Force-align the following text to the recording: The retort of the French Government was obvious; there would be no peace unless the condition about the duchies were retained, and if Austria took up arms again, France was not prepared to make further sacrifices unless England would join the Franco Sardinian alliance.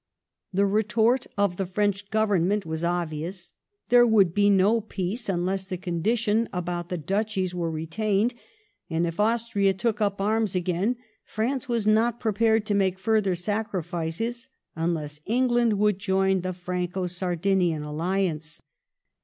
The 0.51 0.65
retort 0.65 1.27
of 1.37 1.57
the 1.57 1.67
French 1.67 2.09
Government 2.09 2.65
was 2.65 2.83
obvious; 2.83 3.53
there 3.89 4.07
would 4.07 4.33
be 4.33 4.49
no 4.49 4.81
peace 4.81 5.29
unless 5.29 5.67
the 5.67 5.77
condition 5.77 6.49
about 6.51 6.89
the 6.89 6.97
duchies 6.97 7.53
were 7.53 7.69
retained, 7.69 8.33
and 8.89 9.05
if 9.05 9.19
Austria 9.19 9.75
took 9.75 10.01
up 10.01 10.19
arms 10.19 10.55
again, 10.55 10.95
France 11.23 11.69
was 11.69 11.85
not 11.85 12.19
prepared 12.19 12.65
to 12.65 12.73
make 12.73 12.97
further 12.97 13.35
sacrifices 13.35 14.49
unless 14.75 15.19
England 15.27 15.73
would 15.73 15.99
join 15.99 16.41
the 16.41 16.53
Franco 16.53 17.05
Sardinian 17.05 17.83
alliance. 17.83 18.59